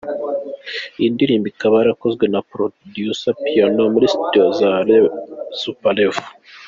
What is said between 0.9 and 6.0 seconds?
Iyi ndirimbo ikaba yarakozwe na producer Piano muri studio za Super